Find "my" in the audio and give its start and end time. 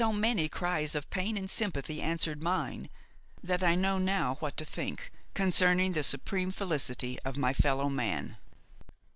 7.37-7.53